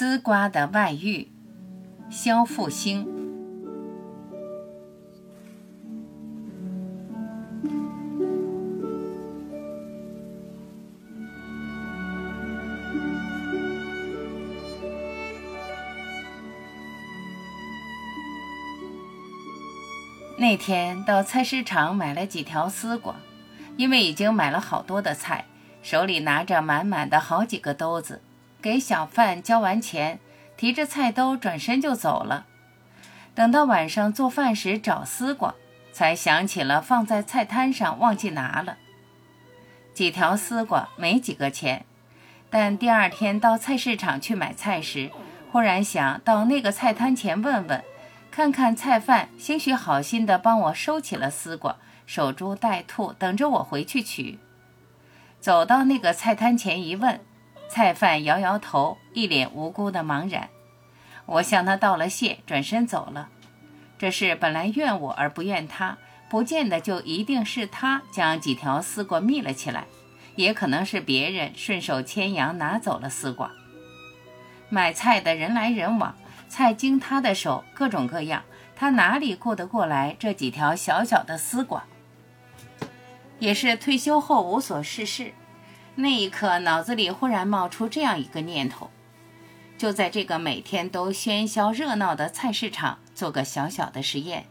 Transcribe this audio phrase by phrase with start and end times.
[0.00, 1.28] 丝瓜的外遇，
[2.08, 3.06] 肖复兴。
[20.38, 23.16] 那天到菜市场买了几条丝瓜，
[23.76, 25.44] 因为已经买了好多的菜，
[25.82, 28.22] 手里拿着满满的好几个兜子，
[28.60, 30.20] 给小贩交完钱，
[30.56, 32.46] 提着菜兜转身就走了。
[33.34, 35.54] 等到晚上做饭时找丝瓜，
[35.92, 38.76] 才想起了放在菜摊上忘记拿了。
[39.94, 41.84] 几条丝瓜没几个钱，
[42.48, 45.10] 但第二天到菜市场去买菜时，
[45.50, 47.82] 忽然想到那个菜摊前问问。
[48.30, 54.38] 看看菜贩，兴许好心的帮我收起了丝瓜，守株待兔，等着我回去取。
[55.40, 57.20] 走到那个菜摊前一问，
[57.70, 60.50] 菜贩摇摇头，一脸无辜的茫然。
[61.24, 63.28] 我向他道了谢，转身走了。
[63.96, 65.96] 这事本来怨我而不怨他，
[66.28, 69.84] 不见得就一定是他将几条丝瓜觅了起来，
[70.34, 73.52] 也可能是别人顺手牵羊拿走了丝瓜。
[74.68, 76.14] 买菜的人来人往。
[76.48, 78.42] 菜经他的手，各种各样，
[78.74, 81.84] 他哪里顾得过来这几条小小的丝瓜？
[83.38, 85.32] 也是退休后无所事事，
[86.00, 88.90] 那一刻脑子里忽然冒出这样一个念头：
[89.78, 94.46] 就在这个每天都喧嚣热闹的菜市场做个小小的实验。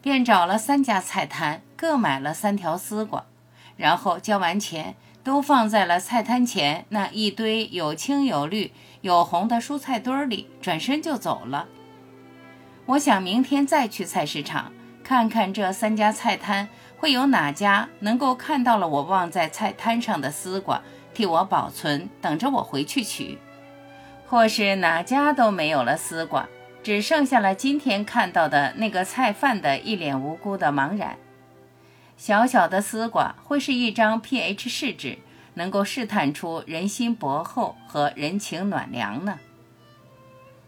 [0.00, 3.26] 便找了三家菜摊，各买了三条丝瓜，
[3.76, 4.94] 然后交完钱。
[5.26, 11.66] 都放在了菜摊前那一堆有青有绿有红的蔬菜堆里，转身就走了。
[12.84, 20.82] 我想明天再去菜市场看看这三家菜摊，会有哪家能够看到了我忘在菜摊上的丝瓜，
[21.14, 23.38] 替我保存，等着我回去取；
[24.26, 26.48] 或是哪家都没有了丝瓜，
[26.82, 31.16] 只剩下了今天看到的那个菜贩的一脸无辜的茫然。
[32.16, 35.18] 小小的丝瓜会是一张 pH 试纸，
[35.54, 39.38] 能够试探出人心薄厚和人情暖凉呢。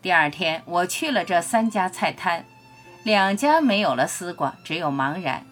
[0.00, 2.44] 第二天，我去了这三家菜摊，
[3.02, 5.42] 两家没有了丝瓜，只有茫然；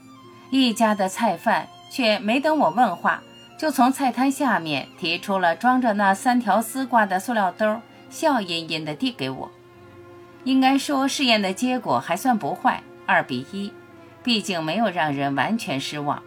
[0.50, 3.22] 一家的菜贩却没等我问话，
[3.56, 7.80] 就从菜摊下面提出了装着那三条丝瓜的塑料兜，
[8.10, 9.50] 笑吟吟地递给我。
[10.44, 13.72] 应该说，试验的结果还算不坏，二比一。
[14.22, 16.22] 毕竟没有让人完全失望，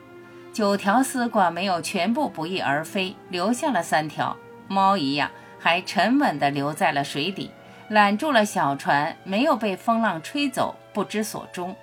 [0.52, 4.36] 九条丝瓜没有全部不翼而飞，留下了三条，
[4.68, 5.30] 猫一样
[5.60, 7.52] 还沉稳地留在了水底，
[7.90, 11.76] 揽住了小船，没有被风浪吹走，不知所终。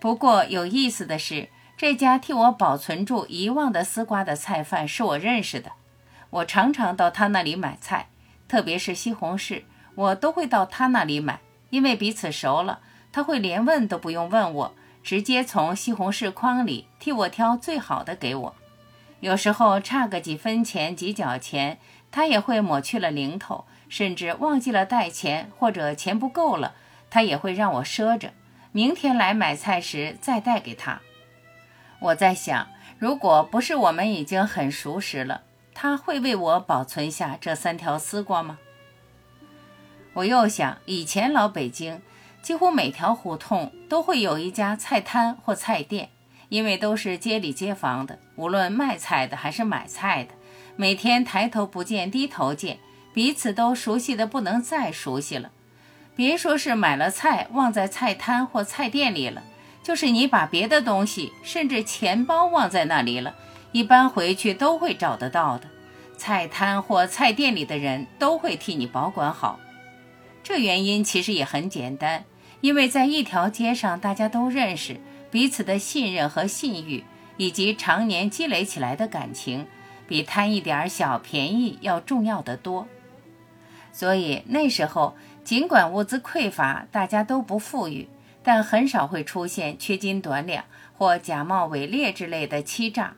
[0.00, 5.72] 不过有意思的是，这家替我保存住遗忘的丝瓜的菜贩是我认识的，
[6.30, 8.08] 我常常到他那里买菜，
[8.48, 12.80] 特别是西红柿，我都会到他那里买，因为彼此熟了。
[13.12, 18.54] 他会连问都不用问我，直接从西红柿筐里替我挑最好的给我。
[19.20, 21.78] 有时候差个几分钱几角钱，
[22.10, 26.74] 他也会抹去了零头，甚至忘记了带钱或者钱不够了，
[27.10, 28.32] 他也会让我赊着，
[28.72, 31.00] 明天来买菜时再带给他。
[31.98, 35.42] 我在想，如果不是我们已经很熟识了，
[35.74, 38.58] 他会为我保存下这三条丝瓜吗？
[40.14, 42.00] 我又想，以前老北京。
[42.42, 46.08] 几乎每条胡同都会有一家菜摊或菜店，
[46.48, 50.32] 因为都是街里街坊的，无论卖菜的还是买菜的，
[50.74, 52.78] 每天抬头不见低头见，
[53.12, 55.50] 彼此都熟悉的不能再熟悉了。
[56.20, 59.42] 别说是买了菜忘在菜摊或菜店里了，
[59.82, 63.34] 就是你把别的东西，甚至钱包忘在那里了，
[63.72, 65.66] 一般回去都会找得到的。
[66.18, 69.58] 菜摊或菜店里的人都会替你保管好。
[70.42, 72.24] 这原因其实也很简单。
[72.60, 77.04] 因为在一条街上，大家都认识彼此的信任和信誉，
[77.38, 79.66] 以及常年积累起来的感情，
[80.06, 82.86] 比贪一点小便宜要重要的多。
[83.92, 88.08] 所以那时候，尽管物资匮乏，大家都不富裕，
[88.42, 90.64] 但很少会出现缺斤短两
[90.96, 93.14] 或假冒伪劣之类的欺诈。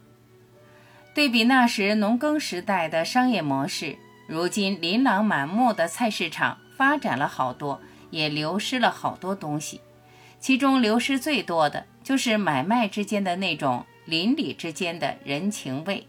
[1.14, 7.80] 对比那时农耕时代的商业模式，如今琳琅满目的菜市场发展了好多。
[8.12, 9.80] 也流失了好多东西，
[10.38, 16.06] 其中流失最多的就是买卖之间的那种邻里之间的人情味。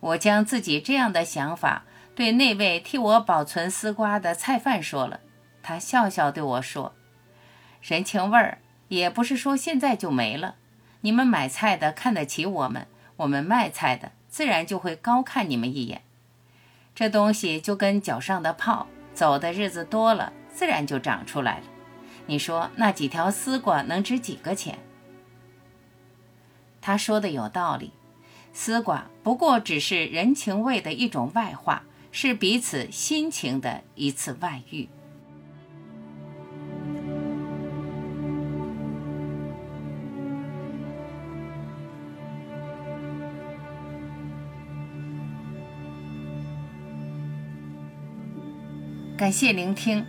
[0.00, 5.20] 我将自己这样的想法对那位替我保存丝瓜的菜贩说了，
[5.62, 6.94] 他笑笑对我说
[7.82, 8.58] ：“人情味儿
[8.88, 10.56] 也不是说现在就没了，
[11.00, 16.02] 你们买菜的看得起我们，我们卖菜的自然就会高看你们一眼。
[16.94, 21.64] 这东西就跟脚上的泡，走的日子多了，自然就长出来了。
[22.26, 24.78] 你说那几条丝瓜能值几个钱？
[26.80, 27.92] 他说的有道理，
[28.52, 31.82] 丝瓜不过只是人情味的一种外化，
[32.16, 34.88] 是彼此心情的一次外遇。
[49.16, 50.06] 感谢聆听，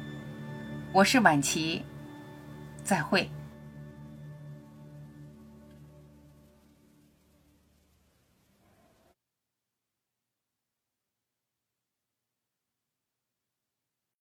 [0.94, 1.82] 我是晚琪，
[2.84, 3.28] 再会。